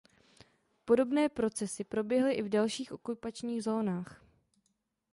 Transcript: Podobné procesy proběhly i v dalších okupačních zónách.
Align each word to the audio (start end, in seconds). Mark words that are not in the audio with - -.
Podobné 0.85 1.29
procesy 1.29 1.83
proběhly 1.83 2.33
i 2.33 2.41
v 2.43 2.49
dalších 2.49 2.91
okupačních 2.91 3.63
zónách. 3.63 4.23